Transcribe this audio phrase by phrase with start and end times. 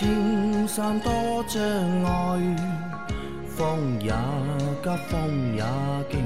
[0.00, 1.12] 青山多
[1.46, 1.62] 障
[2.04, 2.56] 碍，
[3.54, 4.10] 风也
[4.82, 5.62] 急，风也
[6.10, 6.24] 劲，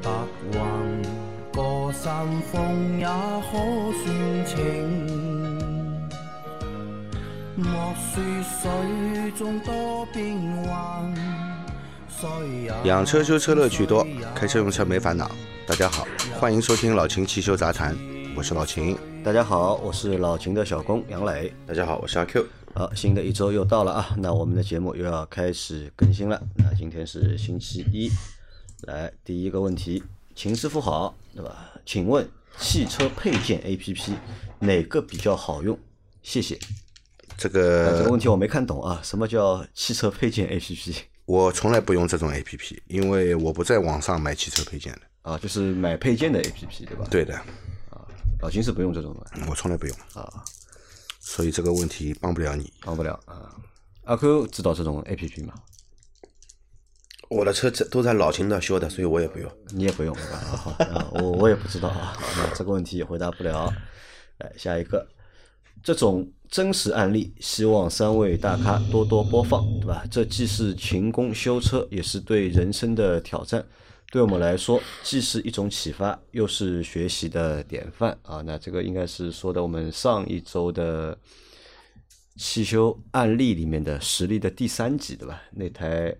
[0.00, 0.10] 白
[0.50, 0.58] 云
[1.52, 4.56] 过山峰也可算情。
[7.56, 11.14] 莫说水中多变幻，
[12.08, 12.26] 水
[12.62, 15.30] 也养车修车乐趣多，开车用车没烦恼。
[15.66, 17.94] 大家好，欢迎收听老秦汽修杂谈，
[18.40, 18.96] 我是老秦。
[19.22, 21.52] 大家好，我是老秦的小工杨磊。
[21.66, 22.46] 大家好，我是阿 Q。
[22.72, 26.42] 好，新的一周又到了啊，那我们的节目又要开始更新了。
[26.56, 28.10] 那今天是星期一，
[28.86, 30.02] 来第一个问题，
[30.34, 31.70] 秦师傅好，对吧？
[31.84, 32.26] 请问
[32.58, 34.14] 汽车配件 APP
[34.58, 35.78] 哪个比较好用？
[36.22, 36.58] 谢谢。
[37.36, 45.00] 这个这个个问题我没看懂啊，什么叫汽车配件 APP 我从来不用这种 A P P，因为我不在网上买汽车配件的。
[45.30, 45.36] 啊？
[45.36, 47.38] 就是买配件的 APP 对吧？，对的，
[48.42, 50.42] 老秦是不用这种的我从来不用啊，
[51.20, 52.72] 所以这个问题帮不了你。
[52.82, 53.54] 帮不了啊。
[54.04, 55.54] 阿 Q 知道这种 APP 吗？
[57.28, 59.50] 我的车这都在老秦那修的，所以我也不用。
[59.68, 60.36] 你也不用是吧？
[60.36, 63.72] 啊好，那我我也不知道啊，好那这个问题也回答不了。
[64.38, 65.06] 来下一个，
[65.82, 70.04] 这种真实案例，希望三位大咖多多播放，对吧？
[70.10, 73.64] 这既是勤工修车，也是对人生的挑战。
[74.10, 78.42] 对我们来说，既是一种启发，又是学习的典范啊。
[78.42, 81.16] 那这个应该是说的我们上一周的
[82.36, 85.40] 汽修案例里面的实例的第三集，对吧？
[85.52, 86.12] 那台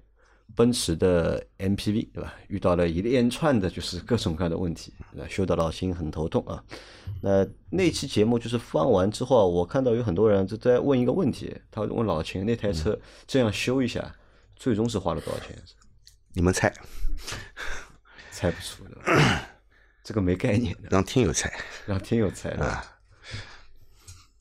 [0.55, 2.33] 奔驰的 MPV，对吧？
[2.47, 6.63] 遇到了一连串的就是各种各样的问题，那修的老秦很头痛啊。
[7.21, 12.97] 那那期节目就是放完之后啊，我看到有很多人就在问一个问题，他问老秦那台车
[13.27, 14.15] 这样修一下，
[14.55, 15.57] 最终是花了多少钱？
[16.33, 16.73] 你们猜，
[18.41, 18.97] 猜不出的，
[20.03, 21.53] 这个没概念的，让听友猜
[21.85, 22.83] 让听友猜啊。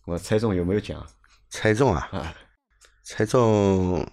[0.05, 1.05] 我猜中有没有奖
[1.49, 2.07] 猜中啊？
[2.13, 2.33] 啊？
[3.03, 4.09] 猜中，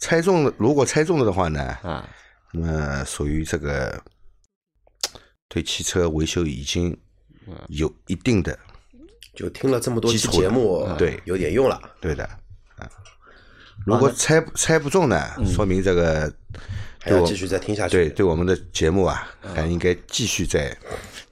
[0.00, 0.52] 猜中了。
[0.58, 2.08] 如果猜中了的话呢，啊，
[2.52, 4.02] 那么属于这个
[5.46, 7.00] 对汽车维修已经
[7.68, 8.58] 有一定的
[9.32, 11.80] 就听了这么多期节目，对有点用了。
[12.00, 12.24] 对的
[12.78, 12.90] 啊。
[13.86, 16.32] 如果猜不猜不中呢，说明这个
[17.04, 17.96] 对我还要继续再听下去。
[17.96, 20.74] 对对我们的节目啊，还应该继续再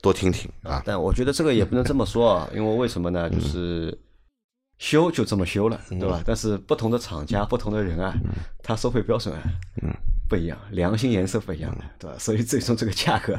[0.01, 0.83] 多听听啊。
[0.85, 3.31] 但我觉得这个也不能这么说啊， 因为为什么呢？
[3.31, 3.97] 就是
[4.79, 6.21] 修就这么修了，对吧？
[6.27, 8.15] 但是不同的厂家、不同的人啊，
[8.63, 9.43] 他收费标准啊，
[9.83, 9.91] 嗯
[10.29, 12.17] 不一样，良心颜色不一样的，对吧？
[12.19, 13.39] 所以最终这个价格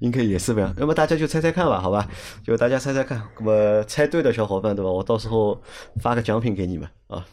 [0.00, 0.74] 应该也是不一样。
[0.76, 2.08] 那么大家就猜猜看吧，好吧？
[2.44, 4.90] 就大家猜猜看，那么猜对的小伙伴，对吧？
[4.90, 5.62] 我到时候
[6.02, 7.24] 发个奖品给你们啊。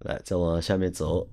[0.00, 1.26] 来，再往下面走，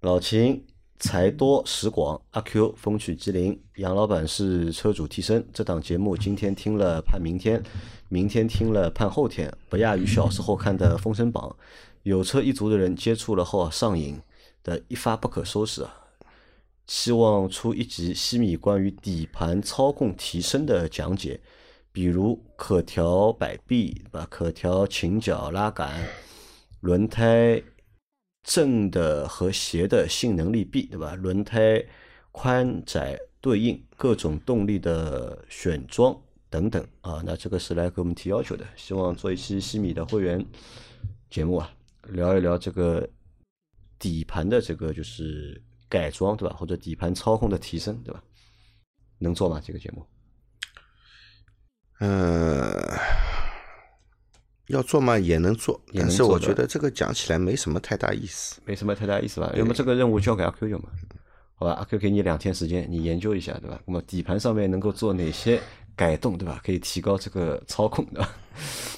[0.00, 0.64] 老秦、
[0.98, 5.44] 财多识广、阿 Q、风趣机灵、杨老板是车主替身。
[5.52, 7.62] 这档节目今天听了盼明天，
[8.08, 11.56] 明天听了盼后天，不亚于小时候看的《封神榜》。
[12.04, 14.20] 有车一族的人接触了后啊上瘾
[14.62, 15.94] 的一发不可收拾啊！
[16.86, 21.40] 希望出一集西米关于底盘操控提升的讲解，
[21.92, 24.26] 比如可调摆臂，对吧？
[24.28, 26.04] 可调倾角拉杆，
[26.82, 27.62] 轮胎
[28.42, 31.14] 正的和斜的性能力臂，对吧？
[31.14, 31.82] 轮胎
[32.32, 37.22] 宽窄对应，各种动力的选装等等啊。
[37.24, 40.44] 那这个是来给我们提要求的，希望做一期西米的会员
[41.30, 41.72] 节目啊，
[42.08, 43.08] 聊一聊这个
[43.98, 46.56] 底盘的这个就是改装，对吧？
[46.56, 48.22] 或者底盘操控的提升，对吧？
[49.18, 49.62] 能做吗？
[49.64, 50.04] 这个节目？
[52.00, 52.72] 嗯，
[54.68, 58.60] 要做嘛也能做，但是我觉得这个讲起来没什么太大意思。
[58.64, 59.52] 没什么太大意思吧？
[59.56, 60.84] 要么这个任务交给阿 Q 就嘛，
[61.54, 61.72] 好吧？
[61.72, 63.80] 阿 Q 给你两天时间，你研究一下，对吧？
[63.86, 65.60] 那么底盘上面能够做哪些
[65.96, 66.60] 改动，对吧？
[66.64, 68.28] 可以提高这个操控，对吧？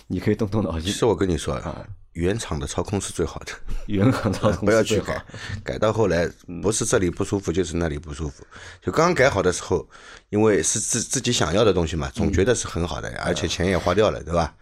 [0.07, 0.83] 你可以动动脑筋。
[0.83, 3.53] 其实我跟你说啊，原厂的操控是最好的，
[3.87, 5.25] 原厂操控 不要去改，
[5.65, 6.31] 改到后来
[6.63, 8.45] 不是这里不舒服就是那里不舒服。
[8.83, 9.89] 就刚改好的时候，
[10.29, 14.55] 因为是自自己想要的东西嘛，总觉得是很好的，而且钱也花掉了，对吧？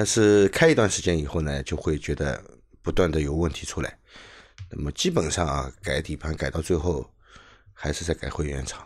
[0.00, 2.42] 但是开一段时间以后呢，就会觉得
[2.80, 3.98] 不断的有问题出来。
[4.70, 7.04] 那么基本上啊，改底盘改到最后，
[7.74, 8.82] 还是在改回原厂。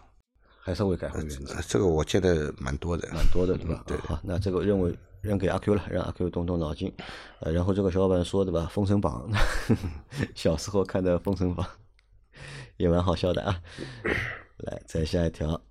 [0.59, 1.57] 还是会改回原厂。
[1.57, 3.85] 呃这个我见的蛮多的，蛮多的，对吧？
[3.87, 6.93] 对，好，那这个任务扔给阿 Q 了，让阿 Q 动动脑筋。
[7.39, 8.67] 呃，然后这个小伙伴说，对吧？
[8.75, 9.31] 《封神榜》
[10.35, 11.65] 小时候看的《封神榜》
[12.77, 13.63] 也蛮好笑的啊。
[14.57, 15.63] 来，再下一条，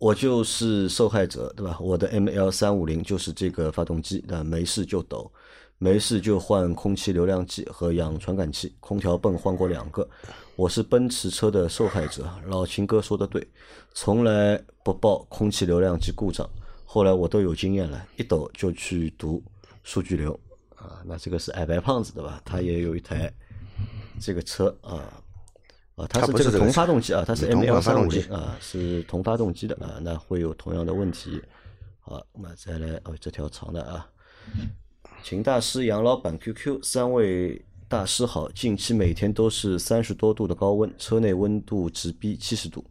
[0.00, 1.76] 我就是受害者，对吧？
[1.78, 5.30] 我的 ML 三五零就是这个发动机，那没事就抖，
[5.76, 10.08] 没事就换空气流量计和氧传感器，空调泵换过两个。
[10.56, 13.46] 我是奔驰车的受害者，老秦哥说的对，
[13.92, 16.48] 从来不报空气流量计故障。
[16.86, 19.42] 后来我都有经验了，一抖就去读
[19.82, 20.32] 数据流
[20.76, 21.02] 啊。
[21.04, 22.40] 那这个是矮白胖子对吧？
[22.42, 23.30] 他也有一台
[24.18, 25.22] 这个车啊。
[26.00, 31.40] 啊，它它是这个同发动机啊，它是 M 款幺三五零啊，是同发动机的啊，那会有同样的问题。
[32.00, 34.08] 好，那再来哦，这条长的啊，
[35.22, 42.84] 秦大师、杨老板 QQ 三位大师好，近期每天都是三十多度的高温，车内温度直逼七十度，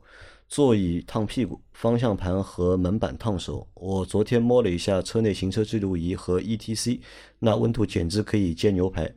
[0.48, 3.68] 座椅烫屁股，方向盘和门板烫手。
[3.74, 7.00] 我昨天摸了一下车内行车记录仪和 ETC，
[7.40, 9.12] 那温度简直可以煎牛排。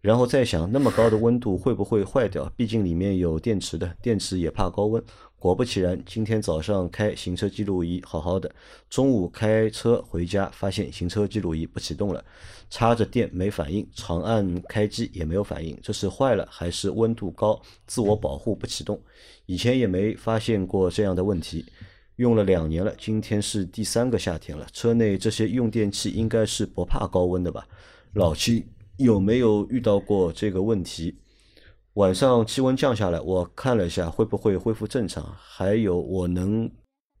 [0.00, 2.50] 然后再想，那么高的温度会不会坏掉？
[2.56, 5.02] 毕竟里面有电池的，电池也怕高温。
[5.40, 8.52] 果不其然，今天早上开行车记录仪好好的，
[8.88, 12.24] 中午开车回家发现行车记录仪不启动了，
[12.70, 19.00] 插着电没反应，长按开机也没有反应，这是坏了还是温度高自我保护不启动？
[19.46, 21.64] 以前也没发现过这样的问题。
[22.16, 27.64] 用了两年了，今天是第三个夏天了，车内这些用电器应该是不怕高温的吧？
[28.14, 28.66] 老七
[28.98, 31.16] 有没有遇到过这个问题？
[31.94, 35.24] 晚上气温降下来，我看了一下，会不会恢复正常？
[35.38, 36.68] 还有，我能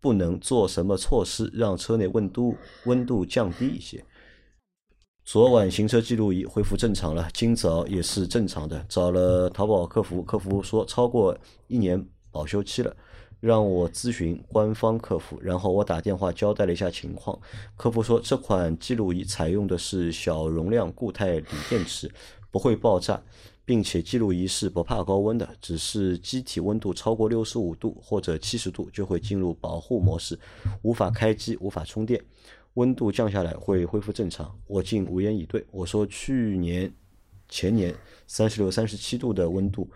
[0.00, 4.04] 不能做什么措施让车内温度温度降低一些？
[5.24, 8.84] 昨晚行车记录仪恢复正常了，今早也是正常的。
[8.88, 11.36] 找了淘宝客服，客服说超过
[11.68, 12.96] 一年保修期了，
[13.40, 15.38] 让我咨询官方客服。
[15.42, 17.38] 然后我打电话交代了一下情况，
[17.76, 22.10] 客服说这款记录仪采用的是小容量固态锂电池，
[22.50, 23.22] 不会爆炸，
[23.64, 30.38] 并且记录仪是不怕高温的，只是机体温度超过六十五度或者七十度就会进入保护模式，
[30.82, 32.22] 无法开机，无法充电。
[32.74, 35.66] 温度降下来会恢复正常，我竟无言以对。
[35.72, 36.92] 我说去年、
[37.48, 37.92] 前年
[38.28, 39.88] 三十六、三十七度的温度，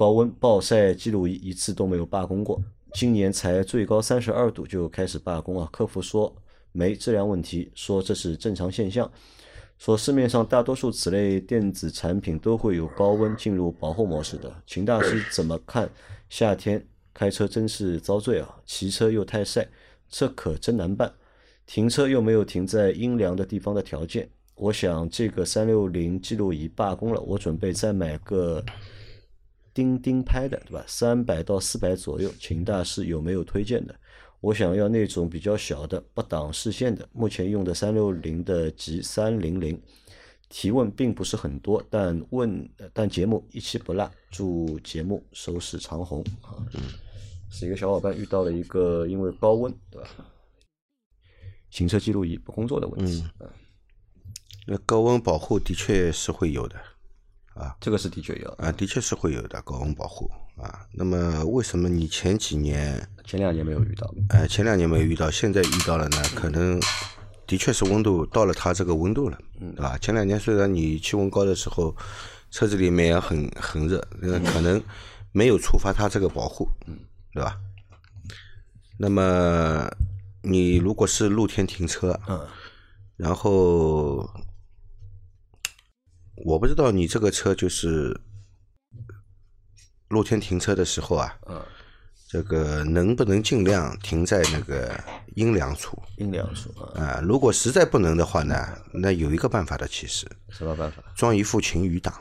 [0.00, 2.58] 高温暴晒记录仪一次都没有罢工过，
[2.94, 5.68] 今年才最高三十二度就开始罢工啊！
[5.70, 6.34] 客服说
[6.72, 9.12] 没质量问题，说这是正常现象，
[9.76, 14.50] 说市面上大多数此类电子产品都会有高温进入保护模式的。
[14.66, 15.86] 秦大师怎么看？
[16.30, 16.82] 夏天
[17.12, 18.56] 开车真是遭罪啊！
[18.64, 19.68] 骑车又太晒，
[20.08, 21.12] 这可真难办。
[21.66, 28.64] 停车又没有停在阴凉的地方的条件，我想这个三六零记录仪罢工了，我准备再买个
[29.72, 30.84] 钉钉拍的，对吧？
[30.86, 33.94] 三百到四百左右，秦大师有没有推荐的？
[34.40, 37.08] 我想要那种比较小的，不挡视线的。
[37.12, 39.80] 目前用的三六零的 G 三零零。
[40.52, 46.58] 提问并不是很多，但问但节目一期不落，祝节目收视长虹啊！
[47.48, 50.08] 是一个小伙伴遇到了一个因为高温，对吧？
[51.70, 53.48] 行车记录仪不工作的问题，嗯，
[54.66, 56.74] 那高温保护的确是会有的
[57.80, 58.50] 这个是的确有。
[58.58, 60.86] 啊，的确是会有的高温保护啊。
[60.92, 66.22] 那么为什么你前几年前两年没有遇到，呃前两年没有遇到，现在遇到了呢？
[66.34, 66.80] 可能
[67.46, 69.98] 的确是温度到了它这个温度了，对吧？
[69.98, 71.94] 前两年虽然你气温高的时候，
[72.50, 74.80] 车子里面也很很热，呃可能
[75.32, 76.68] 没有触发它这个保护，
[77.32, 77.56] 对吧？
[78.96, 79.88] 那么
[80.42, 82.46] 你如果是露天停车，嗯，
[83.16, 84.28] 然后
[86.44, 88.18] 我不知道你这个车就是
[90.08, 91.62] 露天停车的时候啊，嗯，
[92.28, 94.92] 这个能不能尽量停在那个
[95.36, 97.20] 阴凉处阴凉处啊，啊？
[97.22, 101.02] 如果实在不能的话呢，那有一个办法的，其实什么办法？
[101.14, 102.14] 装一副晴雨挡，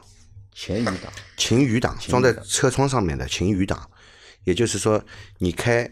[0.54, 0.96] 晴雨挡，
[1.38, 3.90] 晴雨挡装在车窗上面的晴雨挡，
[4.44, 5.04] 也就是说
[5.38, 5.90] 你开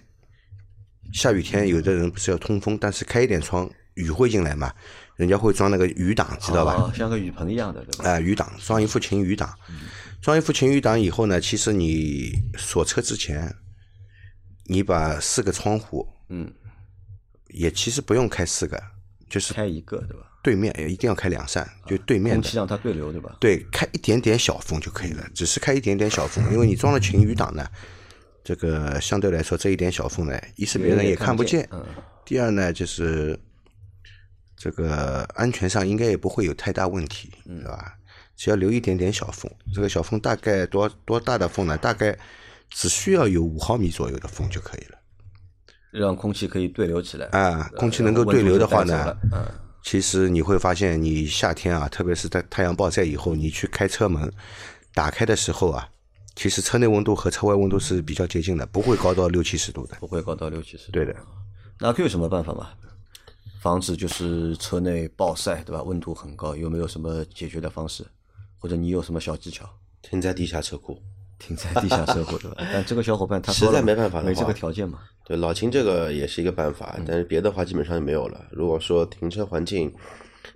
[1.14, 4.74] 下雨天，有的人不是要通风，但是开一点窗，雨会进来嘛，
[5.18, 6.74] 人家会装那个雨挡，知道吧？
[6.76, 8.10] 哦，像个雨棚一样的，对吧？
[8.10, 9.54] 啊、雨挡装一副晴雨挡，
[10.22, 13.54] 装一副晴雨挡以后呢，其实你锁车之前，
[14.66, 16.54] 你把四个窗户嗯，
[17.50, 18.82] 也其实不用开四个，
[19.28, 20.24] 就是开一个，对吧？
[20.44, 23.36] 对面也一定要开两扇，就对面的空气让它对流，对吧？
[23.40, 27.68] 对，开一点点小缝就可以了，只是开一点点小缝，因为你装了晴雨挡呢，
[28.44, 31.84] 这个相对来说这一点小缝呢，一是别人也看不见，嗯，
[32.24, 33.38] 第二呢就是
[34.58, 37.94] 这个安全上应该也不会有太大问题，嗯对吧？
[38.36, 41.78] 只要留一点点小缝，这个小缝大概多多大的缝呢？
[41.78, 42.18] 大概
[42.70, 44.98] 只需要有五毫米左右的缝就可以了。
[45.92, 49.46] 让空气可以对流起来啊，呃空气能够对流的话呢嗯，
[49.82, 54.32] 其实你会发现，你夏天啊，特别是在太阳暴晒以后，你去开车门
[54.94, 55.90] 打开的时候啊，
[56.36, 59.96] 其实车内温度和车外温度是比较接近的，不会高到六七十度的。
[60.00, 60.92] 不会高到六七十度。
[60.92, 61.16] 对的，
[61.80, 62.70] 那可有什么办法吗？
[63.60, 65.84] 防止就是车内暴晒，对吧？
[65.84, 68.06] 温度很高，有没有什么解决的方式？
[68.58, 69.70] 或者你有什么小技巧？
[70.02, 71.02] 停在地下车库。
[71.40, 72.58] 停在地下车库，对吧？
[72.74, 75.02] 但这个小伙伴他实在没办法的没这个条件嘛。
[75.24, 78.44] 对，老秦这个也是一个办嗯法，但是别的话基本上就没有了。
[78.50, 79.94] 如果说停车环境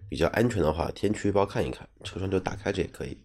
[0.09, 3.15] 比较安全的话，天气预报看一看，车窗就打开着也可以。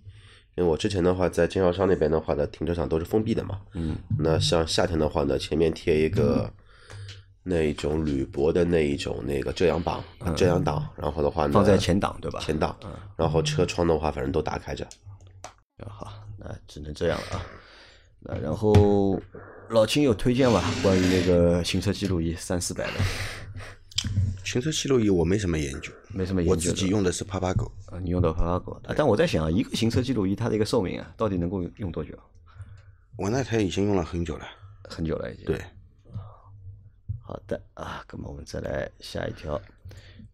[0.54, 3.58] 因为我之前的话，在经销商那边的话呢，停车场都是封闭的嘛。
[3.72, 3.96] 嗯。
[4.18, 6.52] 那像夏天的话呢，前面贴一个
[7.48, 10.02] 那一种铝箔的那一种那个遮阳板、
[10.34, 12.40] 遮阳挡，然后的话呢，嗯放在前挡对吧？
[12.40, 12.76] 前挡，
[13.16, 14.84] 然后车窗的话，反正都打开着。
[15.78, 17.46] 啊好，那只能这样了啊。
[18.18, 19.20] 那然后
[19.68, 20.64] 老秦有推荐吧？
[20.82, 22.92] 关于那个行车记录仪三四百的，
[24.42, 26.56] 行车记录仪我没什么研究，没什么研究我。
[26.56, 27.70] 自己用的是趴趴狗。
[27.86, 28.94] 啊，你用的趴趴狗啊？
[28.96, 32.12] 但我在想啊，一个行车记录仪它的一个寿命啊，到底能够用多久？
[33.16, 34.44] 我那台已经用了很久了。
[34.88, 35.44] 很久了已经。
[35.46, 35.60] 对，
[37.26, 39.60] 好的啊，那么我们再来下一条。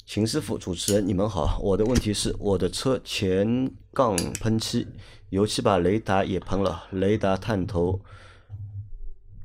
[0.04, 1.58] 秦师傅，主持人，你们好。
[1.62, 4.86] 我的问题是，我的车前杠喷漆，
[5.30, 7.98] 油漆把雷达也喷了，雷达探头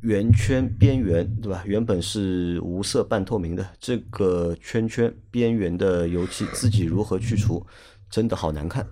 [0.01, 1.63] 圆圈边缘，对吧？
[1.65, 7.65] 原本是无色半透明的，这个圈圈边缘的油漆自己如何去除？
[8.09, 8.85] 真的好难看。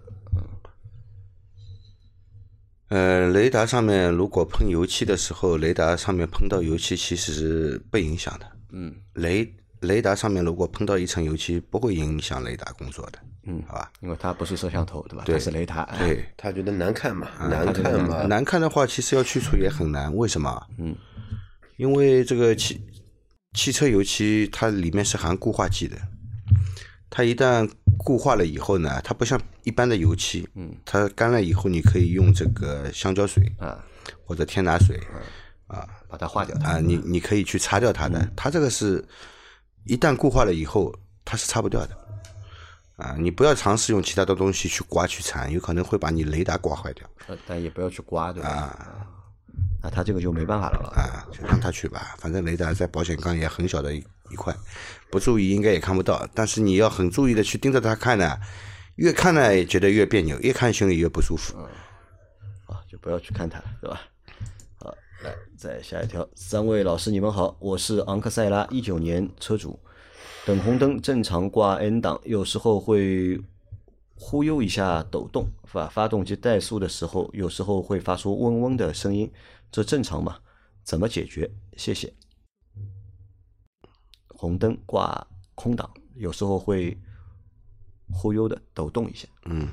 [2.96, 8.50] 呃，雷达上面如果喷油漆的时候，雷达上面喷到油漆其实是不影响的。
[8.72, 13.20] 嗯雷雷达上面如果喷到一层油漆，不会影响雷达工作的。
[13.48, 13.92] 嗯，好吧？
[14.00, 15.25] 因为它不是摄像头，对吧？
[15.25, 15.82] 对它是雷达。
[15.82, 20.16] 哎对，他觉得难看嘛，难看嘛，难看的话，其实要去除也很难。
[20.16, 20.66] 为什么？
[20.78, 20.96] 嗯，
[21.75, 22.80] 因为这个汽
[23.52, 25.98] 汽车油漆它里面是含固化剂的，
[27.10, 27.70] 它一旦
[28.06, 33.84] 固化了以后呢，它不像一般的油漆，嗯，它干了以后你可以用这个香蕉水啊，
[34.26, 35.02] 或者天拿水
[35.66, 36.74] 啊把它化掉它。
[36.74, 38.32] 啊，你你可以去擦掉它的。
[38.36, 39.04] 它这个是
[39.86, 40.94] 一旦固化了以后，
[41.26, 41.98] 它是擦不掉的。
[42.98, 47.06] 啊，你不要尝试用其他的东西去刮去缠，有可能会把你雷达刮坏掉。
[47.28, 48.50] 呃，但也不要去刮，对吧？
[48.50, 49.08] 啊，
[49.82, 50.90] 那他这个就没办法了了。
[50.96, 54.56] 啊，就让他去吧，反正雷达在保险杠也很小的一一块，
[55.10, 56.28] 不注意应该也看不到。
[56.34, 58.38] 但是你要很注意的去盯着它看呢，
[58.96, 61.56] 越看呢也觉得越别扭，越看心里越不舒服。
[61.58, 61.66] 嗯
[62.68, 64.02] 啊，就不要去看它了，对吧？
[64.80, 64.90] 好，
[65.24, 69.80] 来再下一条，三位老师你们好，我是昂克赛拉一九年车主，
[70.48, 73.40] 等红灯正常挂 N 档，有时候会
[74.16, 79.32] 忽悠一下抖动，发发动机怠速的时候，有时候会发出嗡嗡的声音，
[79.72, 80.40] 这正常吗？
[80.84, 81.52] 怎么解决？
[81.76, 82.14] 谢谢。
[84.30, 86.98] 红灯挂空档，有时候会
[88.12, 89.28] 忽悠的抖动一下。
[89.46, 89.68] 嗯，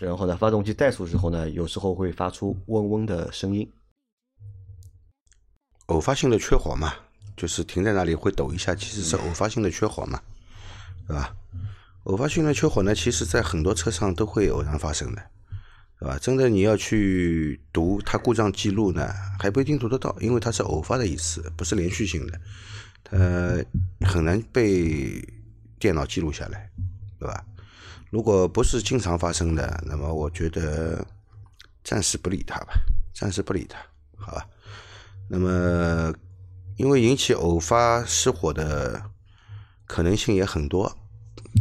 [0.00, 3.70] 然后呢，发动机怠速之后呢，有时候会发出嗡嗡的声音。
[5.86, 6.94] 偶发性的缺火嘛，
[7.36, 10.22] 就是停在那里会抖一下，其实是偶发性的缺火嘛，
[11.06, 11.34] 对吧？
[12.04, 15.22] 偶发性的缺火呢，其实在很多车上都会偶然发生的，
[15.98, 16.18] 对吧？
[16.18, 22.40] 真的你要去读它故障记录呢，还不一定读得到，因为它是偶发的一次，不是连续性的，
[23.04, 25.22] 它很难被
[25.78, 26.70] 电脑记录下来，
[27.18, 27.44] 对吧？
[28.10, 31.06] 如果不是经常发生的，那么我觉得
[31.84, 32.72] 暂时不理它吧，
[33.14, 33.78] 暂时不理它，
[34.16, 34.46] 好吧？
[35.28, 36.12] 那么，
[36.76, 39.00] 因为引起偶发失火的
[39.86, 40.98] 可能性也很多，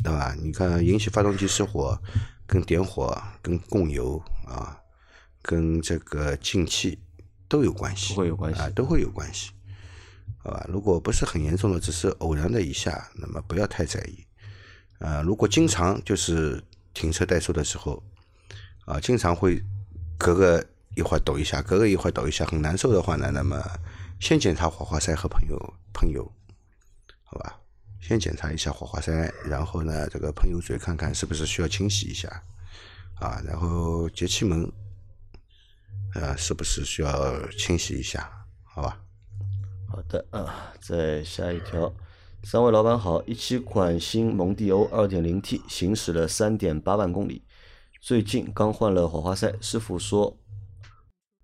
[0.03, 0.35] 对吧？
[0.41, 1.99] 你看，引起发动机失火，
[2.45, 4.79] 跟点火、跟供油啊，
[5.41, 6.99] 跟这个进气
[7.47, 9.51] 都有关系，都会有关系啊，都会有关系，
[10.37, 10.65] 好吧？
[10.69, 14.25] 如果不是很严重的，只是偶然的一下，那么不要太在意。
[14.99, 18.03] 啊，如果经常就是停车怠速的时候，
[18.85, 19.63] 啊，经常会
[20.17, 20.65] 隔个
[20.95, 23.61] 一会儿抖一下，隔个一会儿抖一下，很难受的话呢，那么
[24.19, 26.29] 先检查火花塞和喷油喷油，
[27.23, 27.59] 好吧？
[27.99, 29.11] 先检查一下火花塞，
[29.45, 32.29] 然后呢，这个喷油嘴看看是不是需要清洗一下，
[33.19, 34.71] 啊，然后节气门，
[36.15, 38.31] 呃，是不是需要清洗一下，
[38.63, 38.99] 好吧？
[39.89, 41.93] 好的啊，再下一条，
[42.43, 47.43] 三位老板好，一七款新蒙迪欧 2.0T 行驶了3.8万公里，
[47.99, 50.37] 最近刚换了火花塞，师傅说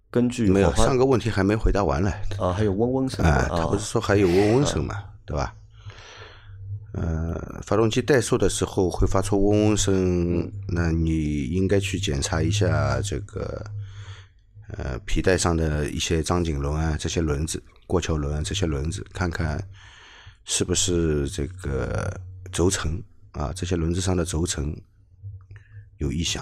[0.09, 2.11] 根据没有，上个问题还没回答完嘞。
[2.39, 5.53] 啊还有嗡嗡声啊，他啊不是说还有嗡嗡声嘛，对吧？
[6.97, 13.65] 呃，发动机怠速的时候会发出嗡嗡声，那你应该去检查一下这个
[14.69, 19.61] 呃皮带上的一些张紧轮啊，这些轮子、过桥轮啊这些轮子，看看
[20.45, 22.17] 是不是这个
[22.53, 24.73] 轴承啊，这些轮子上的轴承
[25.97, 26.41] 有异响。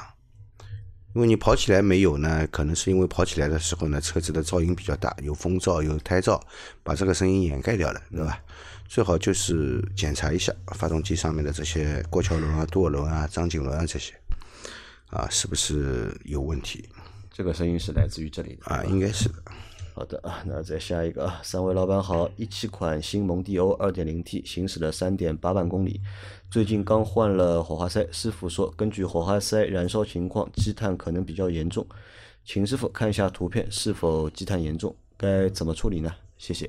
[1.13, 6.41] 因为你跑起来没有呢，可能是因为跑起来的时候呢，车子的噪音比较大，有风噪、有胎噪，
[6.83, 8.39] 把这个声音掩盖掉了，对吧？
[8.87, 14.13] 最好就是检查一下发动机上面的这些过桥轮啊、舵轮啊、张紧轮啊这些，
[15.07, 16.87] 啊，是不是有问题
[17.31, 18.83] 这个声音是来自于这里的啊？
[18.85, 19.35] 应该是的。
[19.95, 26.01] 好的啊，那再下一个啊，三位老板好，一七款新蒙迪欧二点零 T 行驶了三点八万公里，
[26.49, 31.85] 最近刚换了火花塞，师傅说根据火花塞燃烧情况，积碳可能比较严重，
[32.43, 36.11] 请师傅看一下图片是否积碳严重，该怎么处理呢？
[36.39, 36.67] 谢谢。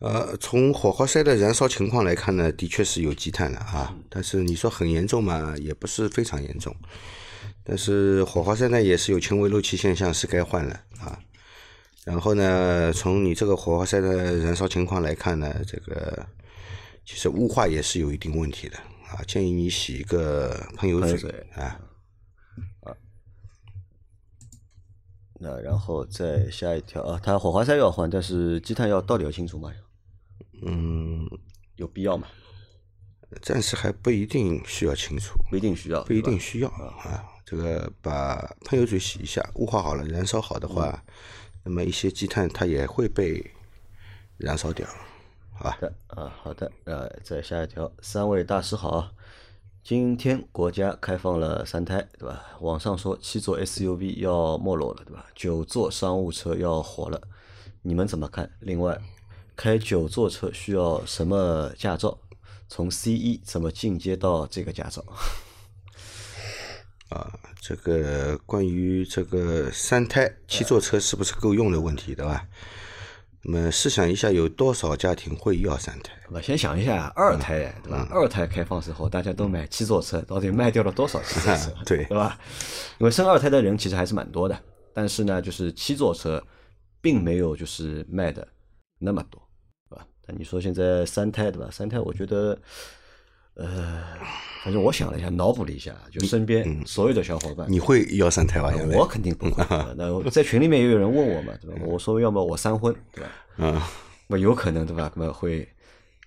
[0.00, 6.76] 呃，从火花塞的燃烧情况来看呢，的确是有积碳的啊，但是你说很严重嘛，也不是非常严重。
[7.64, 11.18] 但是火花塞呢，也是有轻微漏气现象，是该换了啊。
[12.10, 16.26] 然后呢，从你这个火花塞的燃烧情况来看呢，这个
[17.04, 18.76] 其实雾化也是有一定问题的
[19.08, 21.80] 啊，建议你洗一个喷油嘴啊。
[25.42, 29.72] 那然后再下一条啊，它火花塞要换，但是积碳要到底要清除吗？
[30.66, 31.26] 嗯，
[31.76, 32.28] 有必要吗？
[33.40, 37.24] 暂时还不一定需要清除，不一定需要，不一定需要啊。
[37.46, 38.36] 这个把
[38.66, 41.02] 喷油嘴洗一下，雾化好了，燃烧好的话，
[41.70, 43.48] 那么一些积碳它也会被
[44.38, 44.84] 燃烧掉，
[45.52, 45.78] 好吧？
[45.80, 49.12] 的啊，好的，呃，再下一条，三位大师好，
[49.84, 52.44] 今天国家开放了三胎，对吧？
[52.60, 55.26] 网上说七座 SUV 要没落了，对吧？
[55.32, 57.22] 九座商务车要火了，
[57.82, 58.50] 你们怎么看？
[58.58, 59.00] 另外，
[59.54, 62.18] 开九座车需要什么驾照？
[62.66, 65.04] 从 C 一怎么进阶到这个驾照？
[67.10, 72.46] 啊，这个关于这个三胎七座车是不是够用的问题，对吧？
[73.42, 76.12] 那么试想一下，有多少家庭会要三胎？
[76.28, 76.40] 对吧？
[76.42, 78.06] 先想一下二胎，对吧？
[78.10, 81.72] 二胎开放时候，大家都买七座车，到底卖掉了多少七座车？
[81.86, 82.38] 对对吧？
[82.98, 84.62] 因为生二胎的人其实还是蛮多的，
[84.92, 86.42] 但是呢，就是七座车
[87.00, 88.46] 并没有就是卖的
[88.98, 89.42] 那么多，
[89.88, 90.06] 对吧？
[90.26, 91.68] 但你说现在三胎，对吧？
[91.72, 92.56] 三胎，我觉得，
[93.60, 94.02] 呃，
[94.64, 98.72] 反正我想了一下，脑补了一下，就身边所有的小伙伴，你会要三胎吧？
[98.94, 99.62] 我肯定不会。
[99.96, 101.82] 那我在群里面也有人问我嘛，对吧？
[101.84, 103.30] 我说要么我三婚，对吧？
[103.58, 103.78] 嗯，
[104.26, 105.12] 那有可能对吧？
[105.14, 105.68] 那么会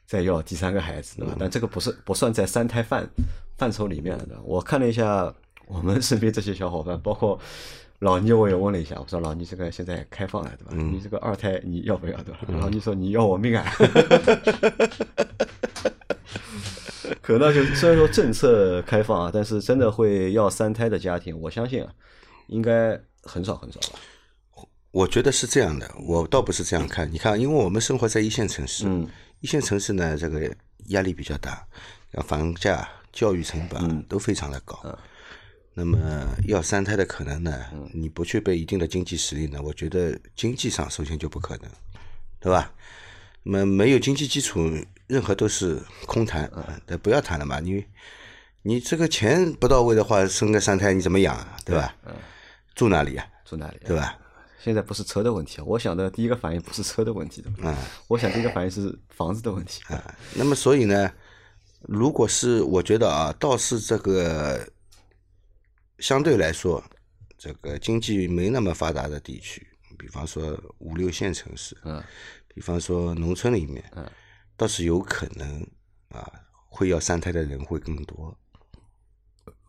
[0.05, 1.36] 再要第三个孩子，对吧？
[1.39, 3.10] 但这个不是不算在三胎范
[3.58, 4.39] 范畴里面了的。
[4.43, 5.34] 我看了一下
[5.65, 7.39] 我们身边这些小伙伴，包括
[7.97, 10.73] 老倪，我也问了一下，我说老倪这个现在开放了，对吧？
[10.75, 12.39] 你这个二胎你要不要，对吧？
[12.60, 13.65] 老倪说你要我命啊！
[17.21, 21.93] 可那就虽然说政策开放啊，但是真的会要三胎的家庭，我相信啊，
[22.47, 23.99] 应该很少很少吧。
[24.91, 27.12] 我觉得是这样的，我倒不是这样看。
[27.12, 29.08] 你看，因为我们生活在一线城市，嗯
[29.39, 30.54] 一线城市呢，这个
[30.88, 31.65] 压力比较大，
[32.28, 34.80] 房价、教育成本都非常的高。
[35.73, 35.97] 那么
[36.47, 41.69] 要三胎的可能呢，你不具备一定的经济实力呢，我觉得经济上首先就不可能，
[42.39, 42.71] 对吧？
[43.43, 44.69] 那么没有经济基础，
[45.08, 46.45] 任何都是空谈，
[46.88, 47.60] 呃不要谈了嘛。
[47.60, 47.86] 你
[48.62, 51.58] 你这个钱不到位的话，生个三胎你怎么养啊？
[51.65, 51.95] 对吧？
[52.73, 53.25] 住哪里啊？
[53.45, 53.79] 住哪里？
[53.86, 54.17] 对吧？
[54.60, 57.75] 现在不是车的问题啊，我想的第一个反应不是车的问题的，嗯
[58.08, 59.84] 我想第一个反应是房子的问题。
[59.89, 61.12] 啊，那么所以呢，
[61.82, 64.65] 如果是我觉得啊，倒是这个
[65.99, 66.82] 相对来说，
[67.38, 69.67] 这个经济没那么发达的地区，
[69.99, 72.01] 比方说五六线城市，嗯，
[72.53, 74.09] 比方说农村里面，嗯，
[74.55, 75.65] 倒是有可能
[76.09, 76.31] 啊，
[76.69, 78.37] 会要三胎的人会更多。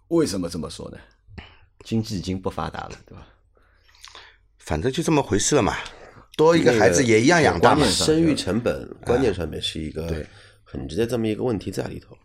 [0.08, 0.98] 为什么这么说呢？
[1.84, 3.26] 经济已经不发达了，对吧？
[4.58, 5.76] 反正就这么回事了嘛，
[6.36, 10.24] 多一个孩子也一样养大生育成本观念上面是一个
[10.62, 12.16] 很直接这么一个问题在里头。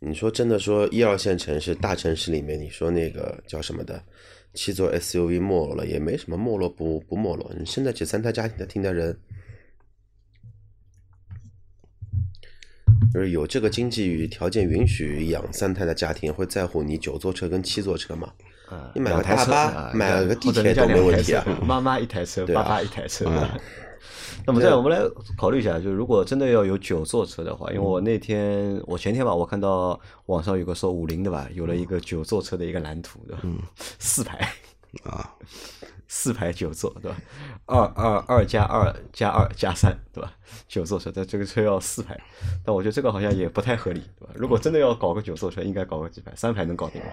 [0.00, 4.04] 你说真的说一二线城市、大城市里面，你说那个叫什么的
[4.52, 7.50] 七座 SUV 没落了，也没什么没落不不没落。
[7.58, 9.18] 你现在这三胎家庭的听的人，
[13.12, 18.28] 就是有这个经济条件允许养三胎的家庭，会在乎你九座车跟七座车吗？
[18.68, 23.30] 啊，你买个台车大巴啊买个地铁都没问题啊妈妈一台车， 爸爸一台车。
[24.46, 24.98] 那么这样我们来
[25.38, 33.42] 考虑一下，就是如果真的要有九座车的话，因为我那天我前天吧，我看到网上有个说五菱的吧，有了一个九座车的一个蓝图，对吧？
[33.98, 34.46] 四排
[35.02, 35.34] 啊，
[36.08, 37.16] 四排九座，对吧？
[37.66, 40.32] 二二二加二加二加三，对吧？
[40.68, 42.18] 九座车，但这个车要四排，
[42.64, 44.32] 但我觉得这个好像也不太合理，对吧？
[44.34, 46.32] 如果真的要搞个九座车，应该搞个几排？
[46.36, 47.08] 三排能搞定吗？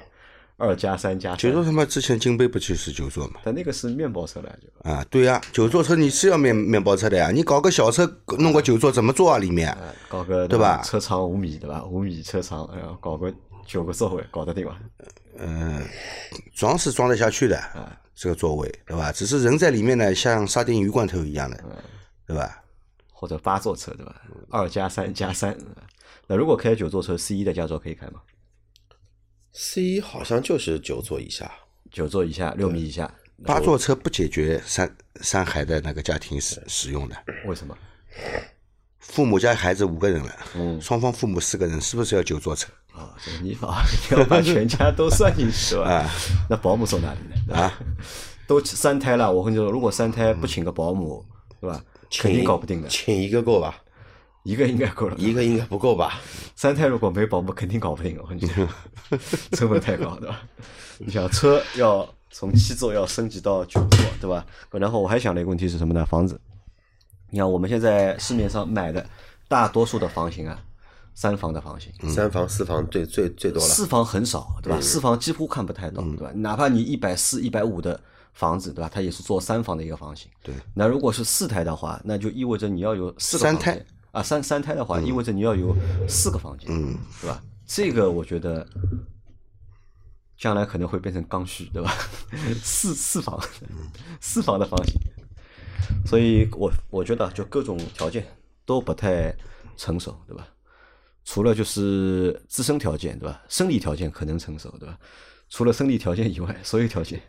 [0.58, 3.40] 二加三加，九座他妈之前金杯不就是九座嘛？
[3.44, 8.06] 但那个是面包车了，就啊，对呀、九座车你是要面面包车的呀，你搞个小车
[8.38, 9.40] 弄个九座怎么坐啊？
[9.40, 11.84] 里面呃搞个对吧车长五米，对吧？
[11.86, 13.34] 五米车长，然后搞个
[13.66, 14.78] 九个座位，搞得定吧？
[15.38, 15.84] 嗯，
[16.54, 19.12] 装是装得下去的，这个座位对吧？
[19.12, 21.64] 只是人在里面呢，像沙丁鱼罐头一样的，
[22.28, 22.64] 对吧？
[23.12, 24.22] 或者八座车，对吧？
[24.50, 25.58] 二加三加三。
[26.28, 28.22] 那如果开九座车，C 一的驾照可以开吗
[29.54, 31.52] ？C 一好像就是九座以下，
[31.92, 33.14] 九座以下，六米以下，
[33.44, 37.16] 八座车不解决三三孩的那个家庭使使用的，
[37.46, 37.78] 为什么？
[39.02, 45.76] 父母家孩子五个人了，嗯双方父母四个人，是不是要九座车啊，这个你把你要把全家都算进去？
[45.76, 46.10] 啊
[46.50, 47.56] 那保姆送哪里呢？
[47.56, 47.74] 啊？
[48.48, 51.26] 都三胎了，我跟你说，如果三胎不请个保姆，
[51.60, 51.82] 对吧？
[52.12, 53.76] 肯定搞不定的，请一个够吧？
[54.44, 55.16] 一个应该够了。
[55.18, 56.20] 一个应该不够吧？
[56.56, 58.18] 三胎如果没保姆，肯定搞不定。
[58.22, 58.68] 我跟你讲，
[59.54, 60.42] 成本太高，对吧？
[60.98, 64.46] 你想车要从七座要升级到九座，对吧？
[64.72, 66.06] 然后我还想了一个问题是什么呢？
[66.06, 66.40] 房子，
[67.32, 69.04] 你看我们现在市面上买的
[69.48, 70.62] 大多数的房型啊，
[71.16, 73.68] 三房的房型，三房四房最最最多了。
[73.68, 74.80] 四房很少，对吧？
[74.82, 76.32] 四房几乎看不太到，对吧？
[76.36, 78.00] 哪怕你一百四、一百五的
[78.34, 78.90] 房子，对吧？
[78.94, 80.30] 它也是做三房的一个房型。
[80.44, 80.54] 对。
[80.74, 85.76] 那如果是四胎的话，那就意味着你要有四个三房间胎啊，三三胎的话，意味着你要有
[86.08, 87.42] 四个房间，嗯，对吧？
[87.66, 88.68] 这个我觉得
[90.38, 91.94] 将来可能会变成刚需，对吧？
[92.62, 93.40] 四四房，
[94.20, 94.96] 四房的房型，
[96.06, 98.26] 所以我我觉得就各种条件
[98.66, 99.34] 都不太
[99.78, 100.48] 成熟，对吧？
[101.24, 103.42] 除了就是自身条件，对吧？
[103.48, 104.98] 生理条件可能成熟，对吧？
[105.50, 107.22] 除了生理条件以外， 所有条件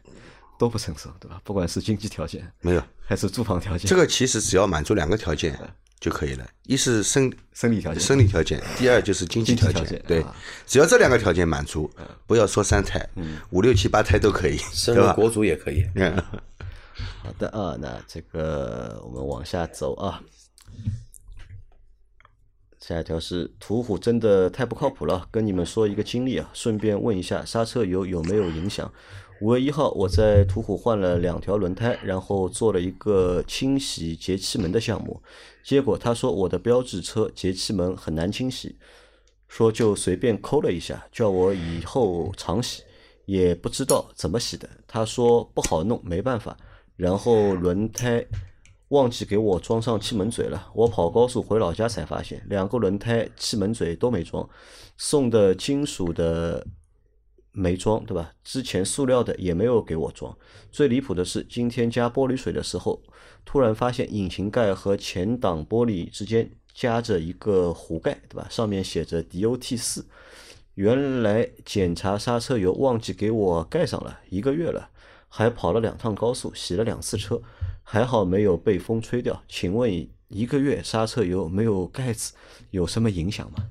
[0.58, 1.40] 都不成熟，对吧？
[1.44, 5.58] 不管是经济条件没有，还是住房条件，这个其实只要满足两个条件
[6.00, 8.02] 就可以了，一是生生理条件。
[8.02, 10.02] 生理条件，第二就是经济条件。
[10.06, 10.20] 对。
[10.22, 10.34] 啊，
[10.66, 11.88] 只要这两个条件满足，
[12.26, 13.08] 不要说三胎，
[13.50, 14.58] 五六七八胎都可以，
[15.14, 15.86] 国足也可以。
[15.94, 16.16] 嗯
[17.22, 20.22] 好的啊，那这个我们往下走啊。
[22.80, 28.92] 下一条是途虎真的太不靠谱了，跟你们说一个经历啊，顺便问一下刹车油有没有影响。
[29.40, 35.22] 五月一号，我在途虎换了两条轮胎，然后做了一个清洗节气门的项目，
[35.64, 38.76] 结果他说我的标志车节气门很难清洗，
[39.48, 42.82] 说就随便抠了一下，叫我以后常洗，
[43.26, 44.68] 也不知道怎么洗的。
[44.86, 46.56] 他说不好弄，没办法。
[46.96, 48.24] 然后轮胎
[48.88, 54.48] 忘记给我装上气门嘴了，我跑高速回老家才发现，两个轮胎气门嘴都没装，
[54.96, 56.66] 送的金属的
[57.52, 58.32] 没装，对吧？
[58.44, 60.36] 之前塑料的也没有给我装。
[60.70, 63.02] 最离谱的是，今天加玻璃水的时候，
[63.44, 68.46] 突然发现引擎盖和前挡玻璃之间夹着一个壶盖，对吧？
[68.50, 70.06] 上面写着 DOT 四。
[70.74, 74.88] 原来检查刹车油忘记给我盖上了，一个月了，
[75.34, 77.40] 还跑了两趟高速，洗了两次车，
[77.82, 79.42] 还好没有被风吹掉。
[79.48, 79.90] 请问
[80.28, 82.34] 一个月刹车油没有盖子
[82.68, 83.70] 有什么影响吗？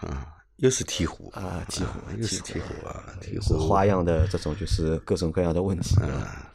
[0.00, 6.52] 啊又是鹈鹕啊，鹈鹕，又是鹈鹕啊，鹈是鹕花样的这种就是各种各样的问题，啊？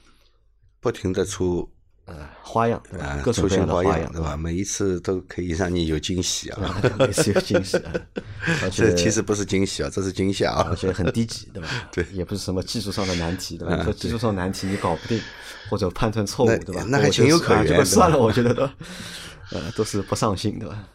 [0.82, 1.72] 不停的出
[2.06, 3.22] 呃，花样对吧啊？
[3.24, 4.38] 各种各出新花样，对吧？？
[4.38, 6.62] 每一次都可以让你有惊喜啊！
[6.64, 7.82] 啊每次有惊喜，
[8.72, 10.76] 这其实不是惊喜啊，这是惊吓啊而！
[10.76, 11.68] 且很低级，对吧？
[11.92, 13.84] 对也不是什么技术上的难题，对吧？
[13.84, 15.20] 说技术上难题你搞不定，
[15.70, 16.86] 或者判断错误，对吧？
[16.88, 18.70] 那还情有可啊原就算了，我觉得都，
[19.52, 20.88] 呃，都是不上心，对吧？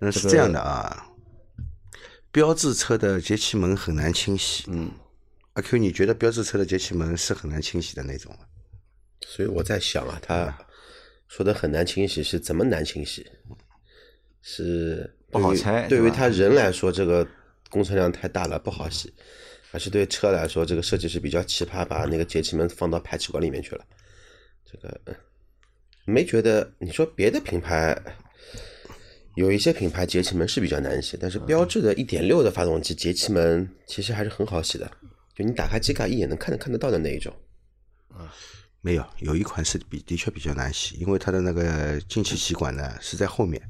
[0.00, 1.06] 那是这样的啊，
[2.32, 4.64] 标志车的节气门很难清洗。
[4.66, 4.90] 嗯，
[5.52, 8.40] 阿 Q，你觉得标志车的节气门是很难清洗的那种吗？
[9.26, 10.58] 所以我在想啊，他
[11.26, 13.26] 说的很难清洗是怎么难清洗？
[14.40, 17.26] 是不好拆对于他人来说，这个
[17.68, 19.10] 工程量太大了，不好洗；
[19.70, 23.84] 还是对车来说，这个设计师比较奇葩，把那个节气门放到排气管里面去了。
[24.64, 25.14] 这个呃
[26.06, 26.72] 没觉得？
[26.78, 28.00] 你说别的品牌
[29.34, 34.90] 有一些品牌节气门是比较难洗，但是标致的1.6的发动机节气门其实还是很好洗的，
[35.36, 37.34] 就你打开机盖一眼能看得看得到的那一种。
[38.80, 43.60] 没有，有一款是比的确比较难洗，因为它的那个进气歧管呢是在后面，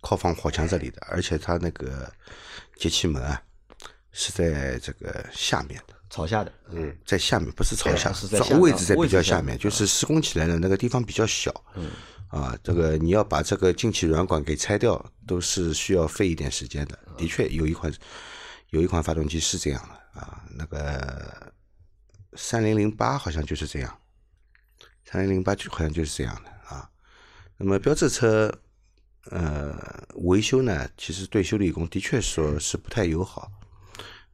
[0.00, 2.12] 靠防火墙这里的，而且它那个
[2.76, 3.40] 节气门啊
[4.12, 5.94] 是在这个下面的。
[6.08, 11.52] 朝下的，嗯在下面，不是朝下，是在位置在比较下面下面，就是施工起来的那个地方比较小。
[11.74, 11.90] 嗯，
[12.28, 16.96] 啊，这个你要把这个进气软管给拆掉，都是需要费一点时间的。
[17.16, 17.92] 的确，有一款
[18.70, 21.52] 有一款发动机是这样的啊，那个
[22.34, 23.98] 三零零八好像就是这样，
[25.08, 26.90] 三零零八就好像就是这样的啊。
[27.56, 28.52] 那么标致车，
[29.30, 29.74] 呃，
[30.16, 33.50] 维修呢，其实对修理工的确说是不太友好。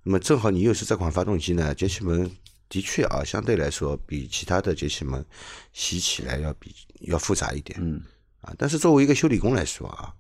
[0.03, 2.29] 那么正好你又是这款发动机呢，节气门
[2.69, 5.25] 的确啊，相对来说比其他的节气门
[5.73, 7.79] 洗起来要比要复杂一点。
[7.81, 8.03] 嗯，
[8.41, 10.13] 啊，但是作为一个修理工来说啊，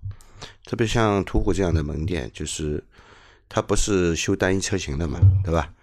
[0.66, 2.84] 特别像途虎这样的门店，就是
[3.48, 5.74] 它不是修单一车型的嘛，对吧？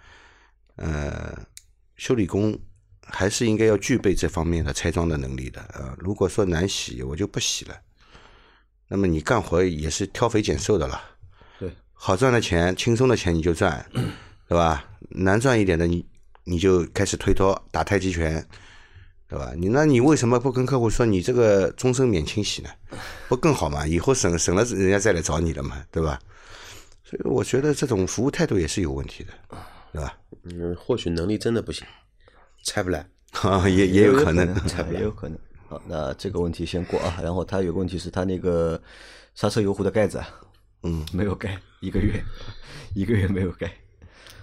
[0.76, 1.38] 呃，
[1.96, 2.58] 修理工
[3.10, 5.94] 还是应该要具备这方面的拆装的能力的啊。
[5.98, 7.76] 如果说难洗，我就不洗了。
[8.88, 11.00] 那么你干活也是挑肥拣瘦的了。
[11.58, 13.84] 对，好赚的钱、轻松的钱你就赚，
[14.48, 14.84] 对吧？
[15.10, 16.04] 难赚一点的你
[16.44, 18.44] 你就开始推脱打太极拳，
[19.28, 19.52] 对吧？
[19.56, 22.70] 你那你为什么不跟客户说你这个终身免清洗呢？
[23.28, 23.86] 不更好吗？
[23.86, 26.18] 以后省省了，人家再来找你了嘛，对吧？
[27.04, 29.32] 所以我觉得这种服务态度也是有问题的，
[29.92, 30.16] 对吧？
[30.44, 31.84] 嗯，或许能力真的不行，
[32.64, 33.08] 拆不来。
[33.42, 34.48] 啊，也也有可能。
[34.54, 35.38] 啊也 有可能。
[35.68, 37.20] 好，那这个问题先过啊。
[37.22, 38.80] 然后他有个问题是他那个
[39.34, 40.28] 刹车油壶的盖子啊，
[40.82, 42.22] 嗯，没有盖一个月，
[42.94, 43.72] 一个月没有盖，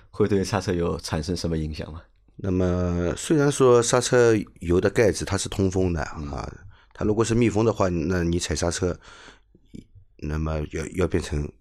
[0.09, 2.01] 会对刹车油产生什么影响吗？
[2.37, 6.49] 那么虽然说刹车油的盖子它是通风的啊，
[6.93, 8.97] 它如果是密封的话，那你踩刹车，
[10.17, 11.51] 那么要要变成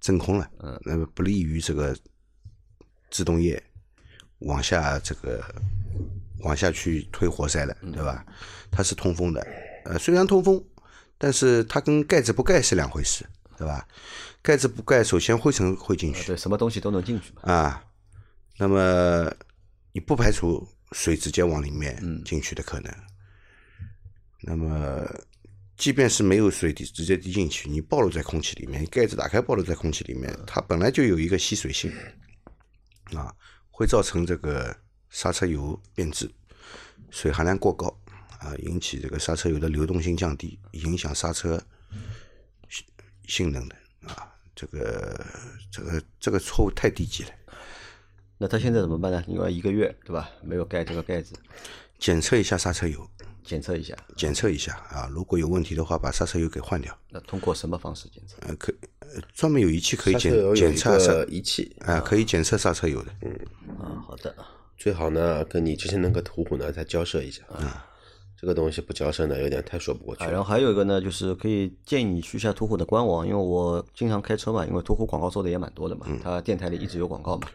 [0.00, 1.94] 真空了，嗯，那么不利于这个
[3.10, 3.62] 制动液
[4.44, 5.44] 往下这个
[6.40, 8.24] 往下去推活塞了，对吧？
[8.70, 9.46] 它是通风的，
[9.84, 10.62] 呃，虽然通风，
[11.18, 13.24] 但是它跟盖子不盖是两回事，
[13.56, 13.86] 对吧？
[14.42, 17.42] 盖子不盖，首先灰尘会进去，对，什么东西都能进去嘛。
[17.52, 17.84] 啊，
[18.58, 19.32] 那么
[19.92, 22.92] 你不排除水直接往里面进去的可能。
[24.40, 25.06] 那么，
[25.76, 31.92] 即便是没有水滴直接滴进去，你暴露在空气里面，盖子打开暴露在空气里面，它本来就有一个吸水性，
[33.14, 33.32] 啊，
[33.72, 34.76] 会造成这个
[35.10, 36.30] 刹车油变质，
[37.10, 37.88] 水含量过高
[38.38, 41.60] 啊，引起这个刹车油的流动性降低，影响刹车
[42.68, 42.86] 性
[43.26, 43.74] 性能的
[44.06, 45.26] 啊，这个
[45.70, 47.30] 这个这个错误太低级了。
[48.38, 49.24] 那他现在怎么办呢？
[49.26, 51.32] 因为一个月对吧，没有盖这个盖子，
[51.98, 53.08] 检测一下刹车油，
[53.44, 53.96] 检测一下。
[54.16, 56.96] 检测一下啊，如果有问题的话，把刹车油给换掉。
[57.10, 58.36] 那通过什么方式检测？
[58.46, 63.12] 呃，可呃专门有仪器可以刹车油有一检检测刹个仪器，啊，可以检测刹车油的。
[63.22, 63.32] 嗯
[63.78, 64.34] 啊，好的。
[64.76, 67.42] 最好呢跟你之前那个途虎呢再交涉一下。
[67.48, 67.86] 啊，
[68.40, 70.32] 这个东西不交涉呢，有点太说不过去啊，了。
[70.32, 77.46] 然后还有一个呢，就是可以建议你去一下途虎的官网，因为我经常开车嘛，因为途虎广告做的也蛮多的嘛，它电台里一直有广告嘛。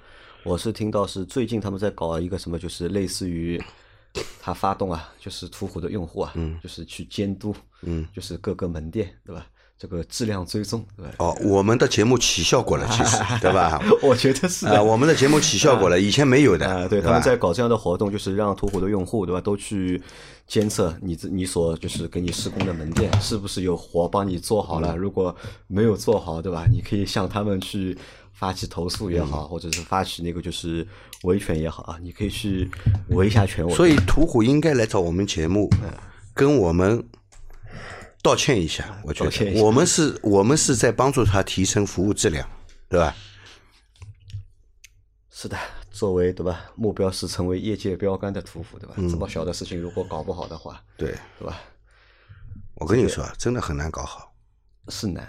[0.43, 3.61] 我是听到是最近他们在搞一个什么，就是类似于
[4.41, 9.45] 它发动啊，就是途虎的用户啊，就是去监督，嗯，就是各个门店对吧？
[9.79, 11.11] 这个质量追踪对吧？
[11.19, 13.79] 哦，我们的节目起效果了， 其实对吧？
[14.01, 14.83] 我觉得是啊，的。
[14.83, 20.01] 我们的节目起效果了， 以前没有的，啊，对，吧他们在搞这样的活动，就是让途虎的用户，对吧，都去
[20.47, 25.35] 监测你这你所就是给你施工的门店是不是有活帮你做好了，如果
[25.67, 26.65] 没有做好，对吧？
[26.71, 27.95] 你可以向他们去
[28.37, 30.87] 发起投诉也好，或者是发起那个就是
[31.23, 32.69] 维权也好啊，你可以去
[33.09, 33.67] 维一下权。
[33.67, 35.67] 我所以途虎应该来找我们节目，
[36.35, 37.03] 跟我们
[38.21, 39.01] 道歉一下。
[39.03, 42.47] 我觉道歉一下得我们是我们是在帮助他提升服务质量，
[42.87, 43.15] 对吧？
[45.31, 45.57] 是的，
[45.89, 48.93] 作为对吧，目标是成为业界标杆的屠虎，对吧？
[49.09, 51.59] 这么小的事情如果搞不好的话，对，对吧？
[52.75, 54.31] 我跟你说，真的很难搞好。
[54.89, 55.27] 是难，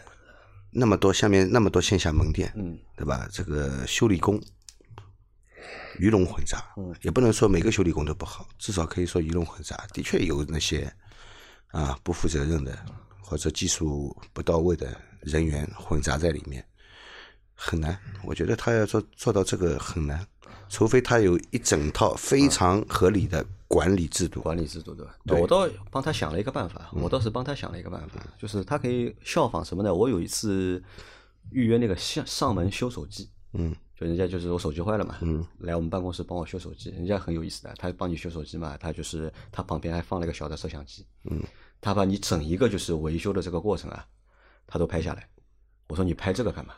[0.70, 3.28] 那么多下面那么多线下门店，嗯，对吧？
[3.32, 4.40] 这个修理工
[5.98, 9.86] 鱼龙混杂，嗯也不能说每个修理工都不好，至少可以说鱼龙混杂。
[9.92, 10.92] 的确有那些
[11.68, 12.78] 啊不负责任的
[13.20, 16.64] 或者技术不到位的人员混杂在里面，
[17.54, 17.98] 很难。
[18.22, 20.24] 我觉得他要做做到这个很难，
[20.68, 24.40] 除非他有一整套非常合理的管理制度。
[24.40, 25.14] 管理制度对吧？
[25.40, 29.94] 我倒帮他想了一个办法，我倒是帮他想了一个办法，就是他可以效仿什么呢？
[29.94, 30.82] 我有一次
[31.50, 41.42] 预约那个上上门修手机，嗯，就人家就是我手机坏了嘛，嗯，来我们办公室帮我修手机，人家很有意思的，他帮你修手机嘛，他就是他旁边还放了一个小的摄像机，嗯，
[41.80, 44.06] 他把你整一个就是维修的这个过程啊，
[44.66, 45.28] 他都拍下来。
[45.88, 46.74] 我说你拍这个干嘛？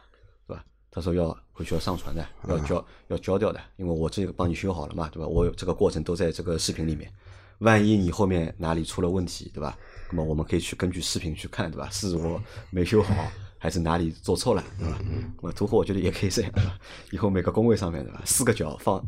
[0.91, 5.27] 他说要回去要上传的，要交要交掉的，因为我这个帮你修好了嘛，对吧？
[5.27, 7.11] 我有这个过程都在这个视频里面，
[7.59, 9.79] 万一你后面哪里出了问题，对吧？
[10.11, 11.89] 那么我们可以去根据视频去看，对吧？
[11.91, 13.15] 是我没修好，
[13.59, 14.99] 还是哪里做错了，对吧？
[15.41, 16.77] 那么途虎我觉得也可以这样，对吧？
[17.13, 18.21] 以后每个工位上面，对吧？
[18.25, 19.01] 四个角放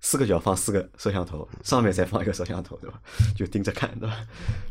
[0.00, 3.00] 四个角放四个摄像头，上面再放一个摄像头，对吧？
[3.34, 4.26] 就盯着看，对吧？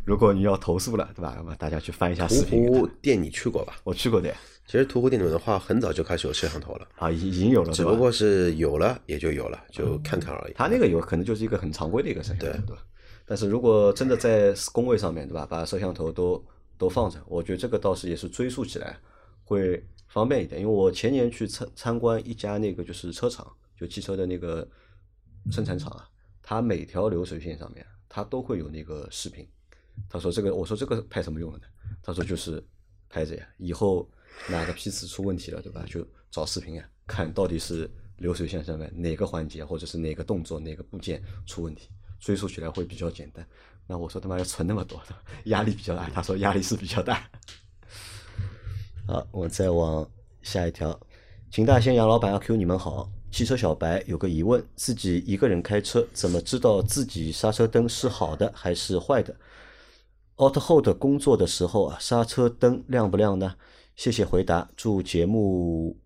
[0.06, 1.34] 如果你要投诉了，对吧？
[1.36, 2.80] 那么大家去翻一下视频看。
[2.80, 3.74] 虎店你去过吧？
[3.84, 4.36] 我去过的呀
[4.70, 10.54] 其实途虎店里面的话，很早就开始有摄像头了，啊，已已经有了，只不过是有了也就有了，就看看而已。
[10.54, 12.86] 它那个有可能就是一个很常规的一个摄像头，对吧？
[13.26, 16.46] 但是如果真的在工位上面，对吧，把摄像头都
[16.78, 18.96] 都放着，我觉得这个倒是也是追溯起来
[19.44, 20.62] 会方便一点。
[20.62, 24.68] 因为我前年去参参观一家那个就是车厂，就汽车的那个
[25.50, 26.08] 生产厂啊，
[26.44, 29.48] 它每条流水线上面它都会有那个视频。
[30.08, 31.64] 他说这个，我说这个拍什么用的呢？
[32.04, 32.64] 他说就是
[33.10, 34.08] 拍着呀，以后
[34.48, 35.84] 哪个批次出问题了，对吧？
[35.88, 41.90] 就找视频啊，看到底是流水线上面哪个环节或者是哪个动作哪个部件出问题，
[42.20, 43.46] 追溯起来会比较简单。
[43.88, 45.16] 那我说他妈要存那么多的，
[45.46, 46.10] 压力比较大。
[46.10, 47.30] 他说压力是比较大。
[49.08, 50.08] 好，我再往
[50.42, 51.00] 下一条。
[51.50, 59.36] 秦大仙杨老板阿 Q 你们好，汽车小白有个疑问：自己一个人开车，怎么知道自己刹车灯是好的还是坏的
[60.36, 63.56] ？Auto Hold 工作的时候啊，刹车灯亮不亮呢？
[64.00, 66.00] 谢谢回答，祝节目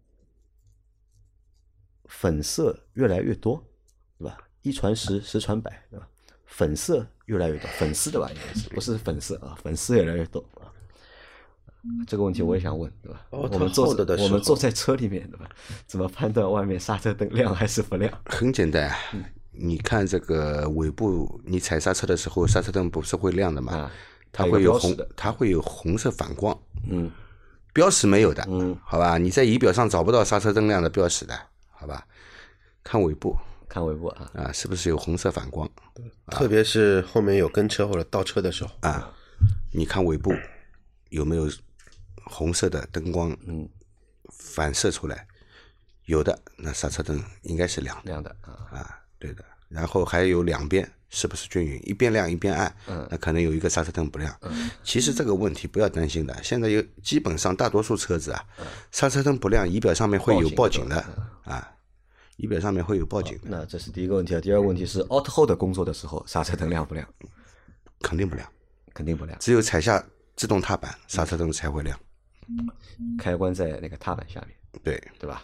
[2.06, 3.64] 粉色越来越多，
[4.18, 4.36] 对吧？
[4.64, 6.08] 一传十，十传百，对吧？
[6.48, 9.56] 粉色越来越多，粉丝的吧，应该是不是粉色啊？
[9.62, 10.74] 粉丝越来越多啊。
[12.08, 13.28] 这个问题我也想问，对吧？
[13.30, 15.48] 哦我们坐的我们坐在车里面，对吧？
[15.86, 18.12] 怎么判断外面刹车灯亮还是不亮？
[18.26, 18.92] 很简单，
[19.52, 23.78] 你看这个尾部，你踩刹车的时候，刹车灯不是会亮的吗？
[23.78, 23.92] 啊
[24.36, 27.12] 它会有红它会有红色反光，嗯
[27.74, 29.18] 标识没有的，嗯，好吧？
[29.18, 31.38] 你在仪表上找不到刹车灯亮的标识的，
[31.72, 32.08] 好吧？
[32.84, 33.36] 看尾部
[33.68, 35.68] 看尾部啊，啊，是不是有红色反光
[36.28, 39.12] 特别是后面有跟车或者倒车的时候，啊？
[39.72, 40.32] 你看尾部
[41.10, 41.50] 有没有
[42.26, 43.68] 红色的灯光，嗯，
[44.32, 45.28] 反射出来？
[46.06, 48.12] 有的，那刹车灯应该是亮的。
[48.12, 49.44] 亮的啊，啊，对的。
[49.70, 54.36] 然后还有两边是不是均匀，一边亮一边暗，嗯那可能有一个刹车灯不亮。
[54.84, 58.44] 其实这个问题不要担心的，现在有基本上大多数车子啊，
[58.92, 61.06] 刹车灯不亮，仪表上面会有报报警警的
[61.44, 61.72] 啊，
[62.38, 64.42] 仪表上面会有报警的，那这是第一个问题啊。
[64.42, 67.08] 第二个问题是 Auto Hold 工作的时候，刹车灯亮不亮？
[68.02, 68.50] 肯定不亮，
[68.94, 70.04] 肯定不亮，只有踩下
[70.36, 71.98] 自动踏板，刹车灯才会亮。
[73.18, 75.42] 开关在那个踏板下面，对，对吧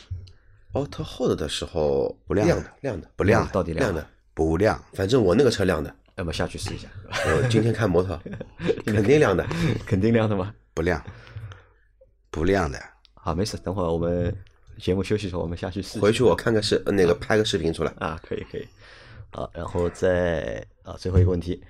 [0.74, 8.17] ？Auto Hold 的时候不亮亮的亮的不亮到底亮亮的，不亮，反正我那个车亮的，要么下去试一下，我今天看摩托
[8.88, 9.45] 肯定亮的。
[9.86, 10.54] 肯定亮的吗？
[10.73, 11.04] 不亮，
[12.32, 12.80] 不亮的。
[13.15, 14.34] 好，没事，等会儿我们
[14.78, 15.99] 节目休息的时候，我们下去试。
[15.99, 17.91] 回去我看个视那个拍个视频出来。
[17.97, 18.65] 啊，可以可以。
[19.30, 21.62] 好，然后再啊，最后一个问题，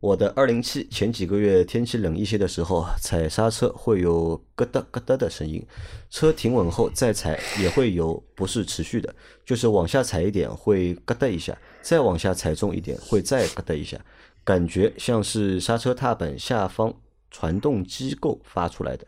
[0.00, 5.64] 我的二零七前几个月天气冷一些的时候，踩刹车会有咯哒咯哒的声音，
[6.08, 9.12] 车停稳后再踩也会有，不是持续的，
[9.44, 13.98] 就是往下踩一点会咯哒一下，再往下踩重一点会再咯哒一下，
[14.44, 16.94] 感觉像是刹车踏板下方
[17.32, 19.04] 传动机构发出来的。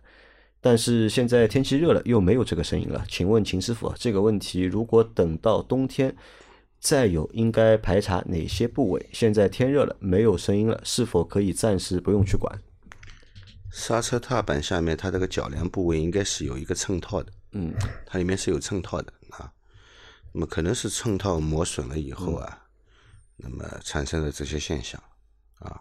[0.61, 3.05] 但是现在天气热了，又没有这个声音了。
[3.09, 6.15] 请问秦师傅，这个问题如果等到冬天
[6.81, 9.11] 再有，应该排查哪些部位？
[9.13, 12.59] 现在天热了，没有声音了，是否可以暂时不用去管？
[13.71, 17.75] 刹车踏板下面它这个铰链部位应该是有一个衬套的，嗯，
[18.07, 19.53] 它里面是有衬套的啊。
[20.33, 22.67] 那么可能是衬套磨损了以后啊，
[23.37, 25.01] 那么产生了这些现象
[25.59, 25.81] 啊，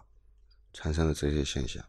[0.72, 1.82] 产生了这些现象。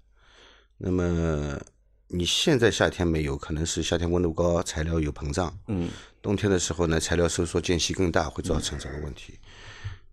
[0.77, 1.59] 那么
[2.07, 5.55] 你现在夏天没有，可能是夏天温度高，材料有膨胀。
[5.67, 5.89] 嗯，
[6.21, 9.39] 冬天的时候呢，材料收缩间隙更大，会造成这个问题。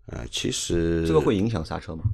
[0.06, 2.04] 呃，其实这个会影响刹车吗？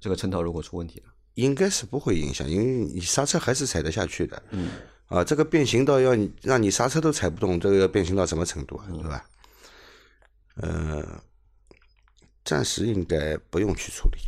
[0.00, 4.42] 这个衬套如果出问题了，应该是不会影响，因为你刹车还是踩得下去的。
[4.50, 4.70] 嗯。
[5.06, 8.86] 啊，这个变形到要你让你刹车都踩不动，这个要变形到什么程度啊？
[8.90, 9.24] 对吧？
[10.56, 11.22] 呃，
[12.44, 14.18] 暂时应该不用去处理，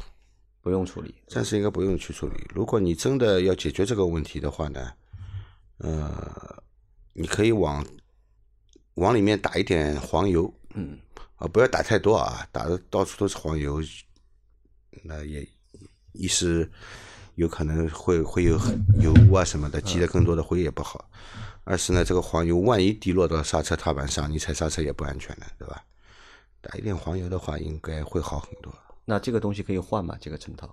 [0.60, 1.14] 不用处理。
[1.26, 2.34] 暂时应该不用去处理。
[2.54, 4.92] 如果你真的要解决这个问题的话呢，
[5.78, 6.62] 呃，
[7.12, 7.84] 你可以往
[8.98, 10.98] 往里面打一点黄油，嗯，
[11.36, 13.82] 啊，不要打太多啊，打的到处都是黄油，
[15.02, 15.48] 那也
[16.12, 16.70] 一是
[17.36, 20.98] 有可能会会有很油污啊什么的，积的更多的灰也不好；
[21.64, 25.84] 二是呢，这个黄油万一滴落到刹车踏板上，你踩刹车也不安全的，对吧？
[26.60, 28.72] 打一点黄油的话，应该会好很多。
[29.04, 30.18] 那这个东西可以换吗？
[30.20, 30.68] 这个衬套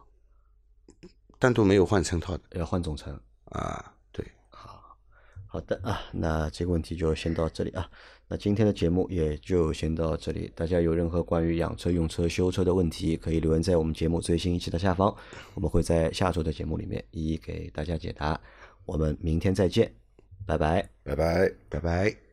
[1.38, 3.14] 单独没有换成套的要换总成。
[3.46, 4.98] 啊，对，好
[5.46, 7.88] 好的啊，那这个问题就先到这里啊。
[8.28, 10.52] 那今天的节目也就先到这里。
[10.56, 15.16] 大家有任何关于养车、用车、修车的问题，可以留言在我们节目最新一期的下方，
[15.54, 18.40] 我们会在下周的节目里面一一给大家解答。
[18.86, 19.94] 我们明天再见，
[20.46, 20.90] 拜拜。
[21.04, 21.52] 拜拜。
[21.70, 22.25] 拜拜。